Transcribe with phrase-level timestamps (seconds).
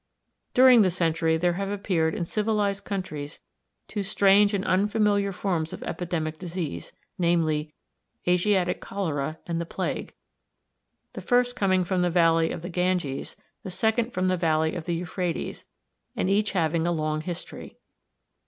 [0.55, 3.39] During the century there have appeared in civilized countries
[3.87, 7.75] two strange and unfamiliar forms of epidemic disease, namely,
[8.27, 10.15] Asiatic cholera and the plague,
[11.13, 14.85] the first coming from the valley of the Ganges, the second from the valley of
[14.85, 15.67] the Euphrates,
[16.15, 17.77] and each having a long history.